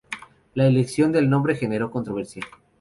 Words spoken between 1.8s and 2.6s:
controversia.